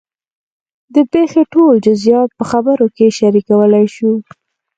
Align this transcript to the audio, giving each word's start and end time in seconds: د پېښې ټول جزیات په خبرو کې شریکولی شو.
د 0.95 0.95
پېښې 1.11 1.43
ټول 1.53 1.73
جزیات 1.85 2.29
په 2.39 2.43
خبرو 2.51 2.85
کې 2.95 3.07
شریکولی 3.17 3.85
شو. 3.95 4.11